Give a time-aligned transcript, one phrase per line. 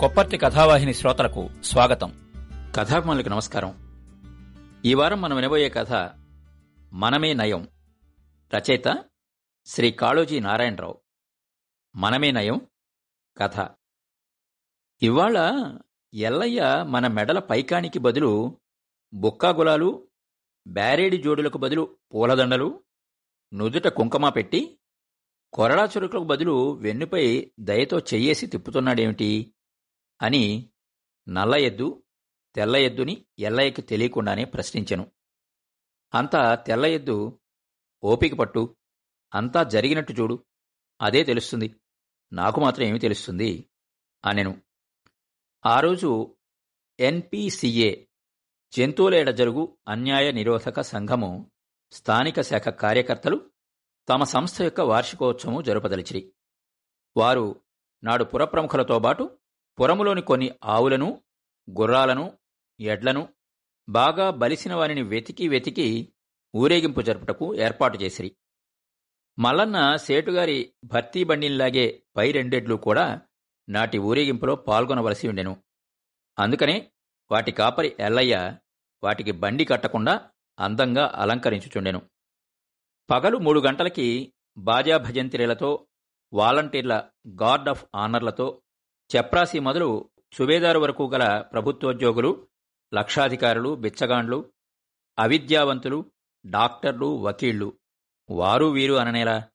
[0.00, 2.30] కొప్పర్తి కథావాహిని శ్రోతలకు స్వాగతం.
[2.76, 3.74] కథాభిమానులకు నమస్కారం.
[4.84, 6.10] ఈ వారం మనం వినబోయే కథ
[6.92, 7.68] మనమే నయం.
[8.56, 9.04] రచయిత
[9.66, 11.00] శ్రీ కాళోజీ నారాయణరావు.
[11.96, 12.60] మనమే నయం
[13.36, 13.68] కథ.
[15.02, 15.64] ఇవాళ
[16.14, 18.58] ఎల్లయ్య మన మెడల పైకానికి బదులు
[19.14, 20.08] బుక్కాగులాలు
[20.66, 22.82] బ్యారేడి జోడులకు బదులు పూలదండలు
[23.54, 24.78] నుదుట కుంకుమ పెట్టి
[25.52, 29.54] కొరడా చురుకులకు బదులు వెన్నుపై దయతో చెయ్యేసి తిప్పుతున్నాడేమిటి?
[30.22, 30.70] అని
[31.28, 32.02] నల్ల ఎద్దు
[32.54, 35.10] తెల్ల ఎద్దుని ఎల్లయ్యకి తెలియకుండానే ప్రశ్నించెను.
[36.14, 37.40] అంతా తెల్ల ఎద్దు
[38.04, 38.76] ఓపిక పట్టు
[39.34, 40.44] అంతా జరిగినట్టు చూడు
[41.00, 41.74] అదే తెలుస్తుంది.
[42.32, 43.70] నాకు మాత్రం ఏమి తెలుస్తుంది
[44.24, 44.62] అనెను.
[45.66, 46.36] ఆ రోజు
[47.00, 48.04] ఎన్పిసిఏ
[48.72, 51.50] జంతువులేడ జరుగు అన్యాయ నిరోధక సంఘము
[51.92, 53.50] స్థానిక శాఖ కార్యకర్తలు
[54.08, 56.32] తమ సంస్థ యొక్క వార్షికోత్సవం జరుపదలిచిరి.
[57.16, 57.60] వారు
[58.04, 59.38] నాడు పురప్రముఖులతో బాటు
[59.80, 61.22] పురములోని కొన్ని ఆవులను
[61.70, 62.38] గుర్రాలను
[62.80, 63.28] ఎడ్లను
[63.88, 66.12] బాగా బలిసిన వారిని వెతికి వెతికి
[66.56, 68.36] ఊరేగింపు జరుపుటకు ఏర్పాటు చేసిరి.
[69.38, 73.20] మల్లన్న సేటుగారి భర్తీ బండిల్లాగే పై రెండెడ్లు కూడా
[73.68, 75.62] నాటి ఊరేగింపులో పాల్గొనవలసి ఉండెను.
[76.38, 76.92] అందుకనే
[77.30, 78.56] వాటి కాపరి ఎల్లయ్య
[79.04, 82.02] వాటికి బండి కట్టకుండా అందంగా అలంకరించుచుండెను.
[83.10, 85.86] పగలు మూడు గంటలకి బాజా భజంతిరీలతో
[86.32, 87.10] వాలంటీర్ల
[87.42, 88.62] గార్డ్ ఆఫ్ ఆనర్లతో
[89.16, 92.48] చెప్రాసి మొదలు సుబేదారు వరకు గల ప్రభుత్వోద్యోగులు
[92.94, 94.52] లక్షాధికారులు బిచ్చగాండ్లు
[95.18, 96.10] అవిద్యావంతులు
[96.46, 97.78] డాక్టర్లు వకీళ్ళు
[98.30, 99.48] వారు వీరు అననేలా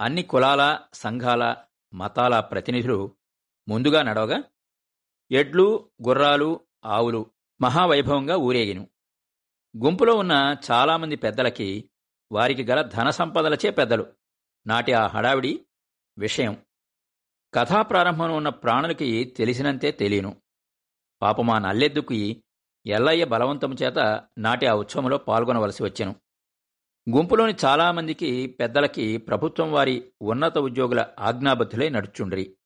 [0.00, 1.56] అన్ని కులాల సంఘాల
[1.94, 3.16] మతాల ప్రతినిధులు
[3.68, 4.42] ముందుగా నడవగా
[5.30, 7.26] ఎడ్లు గుర్రాలు ఆవులు
[7.62, 8.88] మహావైభవంగా ఊరేగిను.
[9.76, 11.90] గుంపులో ఉన్న చాలామంది పెద్దలకి
[12.32, 14.06] వారికి గల ధన సంపదలచే పెద్దలు.
[14.66, 15.66] నాటి ఆ హడావిడి
[16.18, 16.62] విషయం.
[17.54, 20.42] కథాప్రారంభంలో ఉన్న ప్రాణులకి తెలిసినంతే తెలియను.
[21.22, 22.44] పాపమా నల్లెద్దుకి
[22.86, 26.16] ఎల్లయ్య బలవంతం చేత నాటి ఆ ఉత్సవంలో పాల్గొనవలసి వచ్చాను.
[27.16, 32.56] గుంపులోని చాలామందికి పెద్దలకి ప్రభుత్వం వారి ఉన్నత ఉద్యోగుల ఆజ్ఞాబద్ధులై నడుచుండ్రి.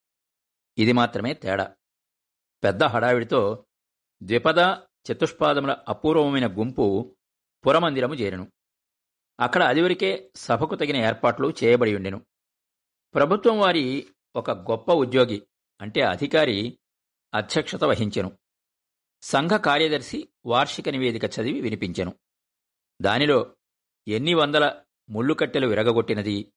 [0.79, 1.77] ఇది మాత్రమే తేడా.
[2.65, 3.67] పెద్ద హడావిడితో
[4.23, 4.59] ద్విపద
[5.13, 7.17] చతుష్పాదముల అపూర్వమైన గుంపు
[7.67, 8.53] పురమందిరము చేరెను.
[9.41, 12.21] అక్కడ అదివరకే సభకు తగిన ఏర్పాట్లు చేయబడి ఉండెను.
[13.15, 15.43] ప్రభుత్వం వారి ఒక గొప్ప ఉద్యోగి
[15.81, 16.79] అంటే అధికారి
[17.35, 18.39] అధ్యక్షత వహించెను.
[19.23, 22.13] సంఘ కార్యదర్శి వార్షిక నివేదిక చదివి వినిపించెను.
[23.03, 23.57] దానిలో
[24.09, 26.53] ఎన్ని వందల ముళ్ళుకట్టెలు విరగగొట్టినది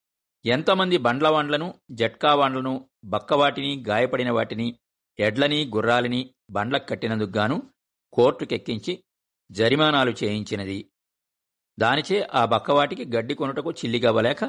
[0.45, 4.79] ఎంతమంది బండ్లవాండ్లను జట్కావాండ్లను బక్కవాటిని గాయపడిన వాటిని
[5.19, 7.73] ఎడ్లని గుర్రాలని బండ్లకు కట్టినందుకు గాను
[8.13, 9.03] కోర్టుకెక్కించి
[9.51, 10.91] జరిమానాలు చేయించినది.
[11.79, 14.43] దానిచే ఆ బక్కవాటికి గడ్డి కొనుటకు చిల్లిగవ్వలేక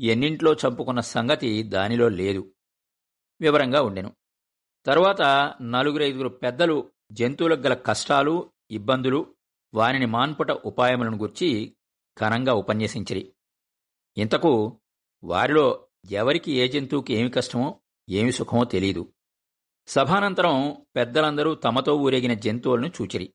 [0.00, 2.52] ఎన్నింట్లో చంపుకున్న సంగతి దానిలో లేదు.
[3.40, 4.16] వివరంగా ఉండెను.
[4.86, 5.22] తరువాత
[5.62, 9.34] నలుగురైదుగురు పెద్దలు జంతువులకు గల కష్టాలు ఇబ్బందులు
[9.74, 11.76] వానిని మాన్పుట ఉపాయములను గుర్చి
[12.20, 13.32] ఘనంగా ఉపన్యసించిరి.
[14.16, 14.80] ఇంతకు
[15.24, 17.80] వారిలో ఎవరికి ఏ జంతువుకి ఏమి కష్టమో
[18.10, 19.12] ఏమి సుఖమో తెలియదు
[19.86, 23.34] సభానంతరం పెద్దలందరూ తమతో ఊరేగిన జంతువులను చూచిరి.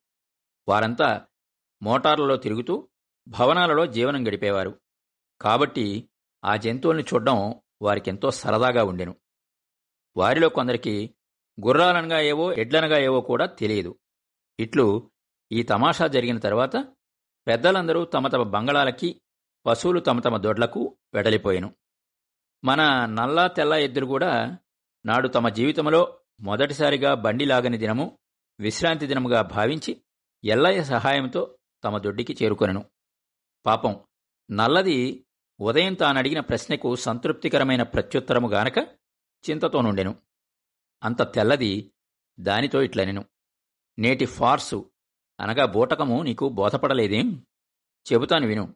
[0.67, 1.25] వారంతా
[1.83, 2.89] మోటార్లలో తిరుగుతూ
[3.27, 4.79] భవనాలలో జీవనం గడిపేవారు.
[5.41, 6.09] కాబట్టి
[6.45, 9.15] ఆ జంతువుల్ని చూడడం వారికెంతో సరదాగా ఉండెను.
[10.17, 11.15] వారిలో కొందరికి
[11.65, 13.99] గుర్రాలనగా ఏవో ఎడ్లనగా ఏవో కూడా తెలియదు.
[14.59, 15.11] ఇట్లు
[15.51, 16.75] ఈ తమాషా జరిగిన తర్వాత
[17.47, 19.21] పెద్దలందరూ తమ తమ బంగళాలకి
[19.65, 21.75] పశువులు తమ తమ దొడ్లకు వెడలిపోయెను.
[22.65, 24.57] మన నల్లా తెల్ల ఎద్దులు కూడా
[25.05, 28.19] నాడు తమ జీవితంలో మొదటిసారిగా బండి లాగని దినము
[28.59, 30.01] విశ్రాంతి దినముగా భావించి
[30.43, 32.85] ఎల్లయ్య సహాయంతో తమ దొడ్డికి చేరుకొనెను.
[33.65, 33.99] పాపం
[34.51, 35.26] నల్లది
[35.59, 38.77] ఉదయం తానడిగిన ప్రశ్నకు సంతృప్తికరమైన ప్రత్యుత్తరము గానక
[39.49, 40.15] చింతతో నుండెను.
[41.03, 41.93] అంత తెల్లది
[42.39, 43.25] దానితో ఇట్లనెను.
[43.99, 44.91] నేటి ఫార్సు
[45.39, 47.45] అనగా బూటకము నీకు బోధపడలేదేం?
[48.13, 48.75] చెబుతాను విను.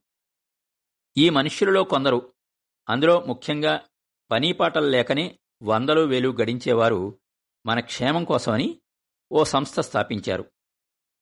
[1.18, 2.34] ఈ మనుష్యులలో కొందరు
[2.90, 3.82] అందులో ముఖ్యంగా
[4.32, 7.20] పనీపాటలు లేకనే వందలు వేలు గడించేవారు
[7.66, 8.82] మన క్షేమం కోసమని
[9.32, 10.52] ఓ సంస్థ స్థాపించారు.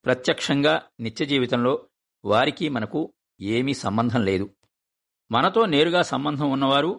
[0.06, 1.89] ప్రత్యక్షంగా నిత్య జీవితంలో
[2.25, 4.56] వారికి మనకు ఏమీ సంబంధం లేదు.
[5.31, 6.91] మనతో నేరుగా సంబంధం ఉన్నవారు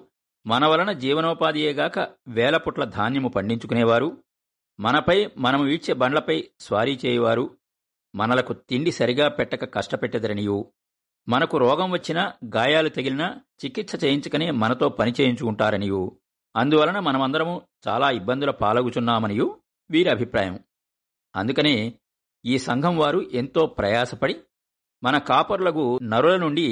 [0.46, 1.98] మన వలన జీవనోపాధియేగాక
[2.28, 4.08] వేల పుట్ల ధాన్యము పండించుకునేవారు
[4.78, 7.56] మనపై మనము వీడ్చే బండ్లపై స్వారీ చేయువారు
[8.14, 10.72] మనలకు తిండి సరిగా పెట్టక కష్టపెట్టెదరనియు
[11.28, 16.16] మనకు రోగం వచ్చినా గాయాలు తగిలినా చికిత్స చేయించుకనే మనతో పని చేయించుకుంటారనియు
[16.56, 19.60] అందువలన మనమందరము చాలా ఇబ్బందుల పాలగుచున్నామనియు
[19.90, 20.60] వీరి అభిప్రాయం.
[21.36, 21.74] అందుకనే
[22.44, 24.36] ఈ సంఘం వారు ఎంతో ప్రయాసపడి
[25.02, 26.66] మన కాపరులకు నరుల నుండి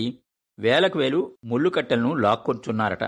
[0.59, 3.05] వేలకు వేలు ముళ్ళు కట్టెలను లాక్కొంచున్నారట.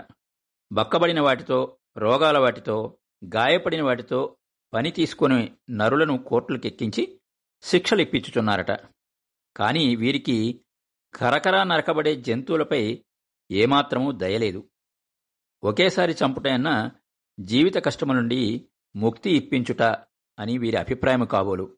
[0.72, 2.98] బక్కబడిన వాటితో రోగాల వాటితో
[3.34, 4.36] గాయపడిన వాటితో
[4.74, 7.20] పని తీసుకుని నరులను కోర్టులకెక్కించి
[7.62, 8.70] శిక్షలు ఇప్పించుచున్నారట
[9.56, 10.64] కాని వీరికి
[11.14, 13.04] కరకరా నరకబడే జంతువులపై
[13.50, 14.70] ఏమాత్రమూ దయలేదు.
[15.62, 16.90] ఒకేసారి చంపుటయన్న
[17.40, 19.82] జీవిత కష్టము నుండి ముక్తి ఇప్పించుట
[20.38, 21.76] అని వీరి అభిప్రాయం కాబోలు.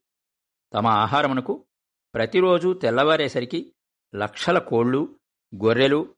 [0.75, 1.67] తమ ఆహారమునకు
[2.15, 3.75] ప్రతిరోజు తెల్లవారేసరికి
[4.15, 5.19] లక్షల కోళ్ళు
[5.55, 6.15] గొర్రెలు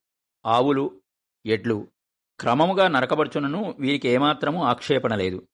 [0.46, 1.00] ఆవులు
[1.46, 1.88] ఎడ్లు
[2.40, 5.48] క్రమముగా నరకబడుచునను వీరికి ఏమాత్రము ఆక్షేపణ లేదు.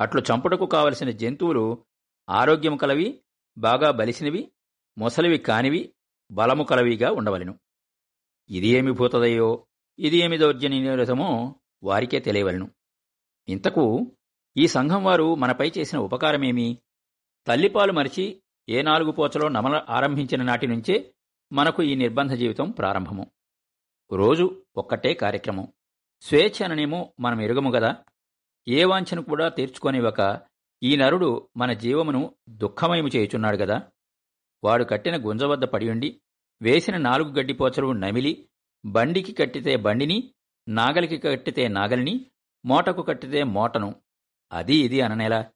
[0.00, 1.84] అట్లు చంపుటకు కావలసిన జంతువులు
[2.28, 3.24] ఆరోగ్యము కలవి
[3.58, 4.52] బాగా బలిసినవి
[4.98, 5.94] మొసలివి కానివి
[6.30, 7.58] బలము కలవిగా ఉండవలెను.
[8.50, 9.66] ఇది ఏమి భూతదయో
[9.98, 12.70] ఇది ఏమి దౌర్జన్యరథమో వారికే తెలియవలను.
[13.48, 14.16] ఇంతకు
[14.56, 16.78] ఈ సంఘం వారు మనపై చేసిన ఉపకారమేమి?
[17.46, 21.14] తల్లిపాలు మరిచి ఏ నాలుగు పోచలో నమల ఆరంభించిన నాటి నుంచే
[21.54, 23.30] మనకు ఈ నిర్బంధ జీవితం ప్రారంభము.
[24.12, 25.72] రోజు ఒక్కటే కార్యక్రమం.
[26.20, 27.96] స్వేచ్ఛ అననేమో మనం ఎరుగము గదా.
[28.68, 30.40] ఏ వాంఛను కూడా తీర్చుకొనివ్వక
[30.82, 33.82] ఈ నరుడు మన జీవమును దుఃఖమయము చేయుచున్నాడు గదా.
[34.64, 36.20] వాడు కట్టిన గుంజ వద్ద పడియుండి
[36.62, 38.48] వేసిన నాలుగు గడ్డిపోచలు నమిలి
[38.86, 40.34] బండికి కట్టితే బండిని
[40.68, 42.30] నాగలికి కట్టితే నాగలిని
[42.66, 43.94] మోటకు కట్టితే మోటను.
[44.52, 45.50] అది ఇది అననేలా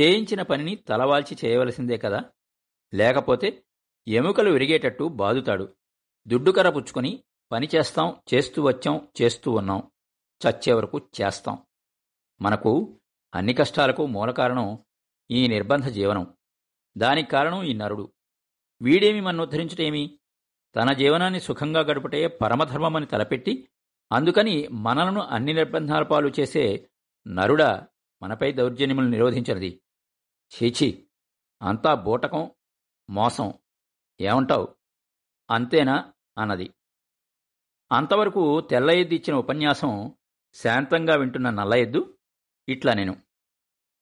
[0.00, 2.24] చేయించిన పనిని తలవాల్చి చేయవలసిందే కదా.
[2.94, 3.64] లేకపోతే
[4.08, 5.76] ఎముకలు విరిగేటట్టు బాదుతాడు.
[6.26, 9.90] దుడ్డుకర పుచ్చుకొని పని చేస్తాం చేస్తూ వచ్చాం చేస్తూ ఉన్నాం.
[10.46, 11.58] చచ్చే వరకు చేస్తాం.
[12.40, 13.00] మనకు
[13.34, 14.78] అన్ని కష్టాలకు మూల కారణం
[15.30, 16.34] ఈ నిర్బంధ జీవనం.
[16.98, 18.12] దానికి కారణం ఈ నరుడు.
[18.82, 20.18] వీడేమి మన్నుద్ధరించుటేమి
[20.76, 23.68] తన జీవనాన్ని సుఖంగా గడుపుటే పరమధర్మమని తలపెట్టి
[24.12, 26.90] అందుకని మనలను అన్ని నిర్బంధాల పాలు చేసే
[27.28, 27.62] నరుడ
[28.22, 29.82] మనపై దౌర్జన్యములు నిరోధించినది.
[30.54, 31.08] చీచి
[31.62, 32.50] అంతా బూటకం
[33.10, 33.54] మోసం.
[34.20, 34.74] ఏమంటావు?
[35.50, 36.12] అంతేనా?
[36.38, 36.70] అన్నది.
[37.92, 40.12] అంతవరకు తెల్ల ఎద్దు ఇచ్చిన ఉపన్యాసం
[40.54, 42.18] శాంతంగా వింటున్న నల్ల ఎద్దు
[42.68, 43.16] ఇట్లా నేను.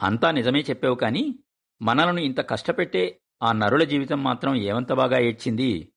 [0.01, 1.39] అంతా నిజమే చెప్పావు కాని
[1.83, 5.93] మనలను ఇంత కష్టపెట్టే ఆ నరుల జీవితం మాత్రం ఏమంత బాగా ఏడ్చింది?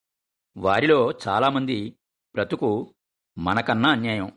[0.58, 2.00] వారిలో చాలామంది
[2.34, 2.96] బ్రతుకు
[3.38, 4.32] మనకన్నా అన్యాయం.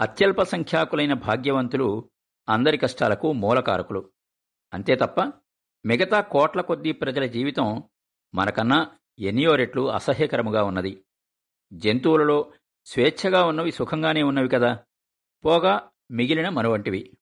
[0.00, 2.10] అత్యల్ప సంఖ్యాకులైన భాగ్యవంతులు
[2.48, 4.12] అందరి కష్టాలకు మూలకారకులు.
[4.74, 5.32] అంతే తప్ప
[5.86, 7.82] మిగతా కోట్ల కొద్దీ ప్రజల జీవితం
[8.34, 11.04] మనకన్నా ఎన్నియో రెట్లు అసహ్యకరముగా ఉన్నది.
[11.72, 12.52] జంతువులలో
[12.84, 14.78] స్వేచ్ఛగా ఉన్నవి సుఖంగానే ఉన్నవి కదా.
[15.44, 17.16] పోగా మిగిలిన మనవంటివి.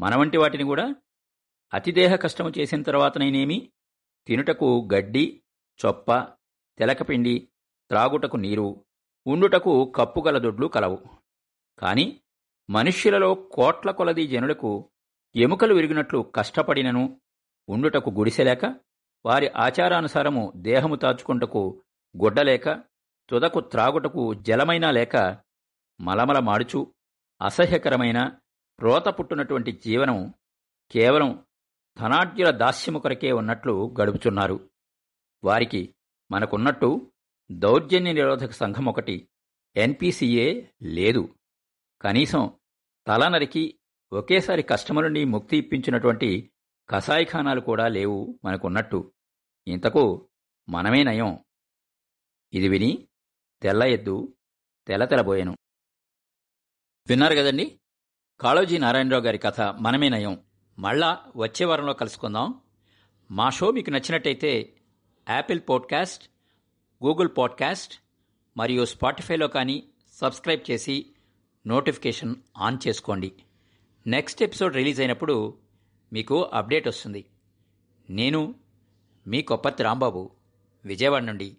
[0.00, 0.94] మనవంటి వాటిని కూడా
[1.74, 3.72] అతిదేహ కష్టము చేసిన తర్వాతనైనేమి
[4.26, 5.42] తినుటకు గడ్డి
[5.86, 6.18] చొప్ప
[6.78, 7.48] తెలకపిండి
[7.88, 8.84] త్రాగుటకు నీరు
[9.26, 11.04] ఉండుటకు కప్పుగల దొడ్లు కలవు.
[11.78, 12.20] కాని
[12.70, 14.90] మనుష్యులలో కోట్ల కొలది జనులకు
[15.36, 17.20] ఎముకలు విరిగినట్లు కష్టపడినను
[17.68, 18.74] ఉండుటకు గుడిసెలేక
[19.24, 21.82] వారి ఆచారానుసారము దేహము తాచుకుంటకు
[22.22, 22.84] గుడ్డలేక
[23.30, 25.16] తుదకు త్రాగుటకు జలమైనా లేక
[26.00, 26.94] మలమల మాడుచు
[27.42, 28.38] అసహ్యకరమైన
[28.80, 30.34] రోత పుట్టునటువంటి జీవనం
[30.90, 31.44] కేవలం
[31.98, 34.70] ధనాఢ్యుల దాస్యము కొరకే ఉన్నట్లు గడుపుచున్నారు.
[35.44, 35.94] వారికి
[36.30, 37.12] మనకున్నట్టు
[37.52, 39.28] దౌర్జన్య నిరోధక సంఘం ఒకటి
[39.76, 41.34] ఎన్పిసిఏ లేదు.
[42.02, 42.52] కనీసం
[43.06, 43.78] తల నరికి
[44.12, 46.51] ఒకేసారి కష్టము నుండి ముక్తి ఇప్పించినటువంటి
[46.88, 49.12] కషాయిఖానాలు కూడా లేవు మనకున్నట్టు.
[49.68, 50.28] ఇంతకు
[50.68, 51.38] మనమే నయం.
[52.52, 53.08] ఇది విని
[53.62, 54.34] తెల్ల ఎద్దు
[54.86, 55.56] తెల తెలబోయాను
[57.08, 57.80] విన్నారు కదండి?
[58.40, 60.44] కాళోజీ నారాయణరావు గారి కథ మనమే నయం.
[60.78, 62.60] మళ్ళా వచ్చే వారంలో కలుసుకుందాం.
[63.30, 64.76] మా షో మీకు నచ్చినట్టయితే
[65.30, 66.30] యాపిల్ పాడ్కాస్ట్
[67.04, 67.94] గూగుల్ పాడ్కాస్ట్
[68.56, 71.06] మరియు స్పాటిఫైలో కానీ సబ్స్క్రైబ్ చేసి
[71.66, 73.32] నోటిఫికేషన్ ఆన్ చేసుకోండి.
[74.06, 75.61] నెక్స్ట్ ఎపిసోడ్ రిలీజ్ అయినప్పుడు
[76.12, 77.24] మీకు అప్డేట్ వస్తుంది.
[78.10, 78.54] నేను
[79.26, 80.30] మీ కొప్పతి రాంబాబు
[80.84, 81.56] విజయవాడ నుండి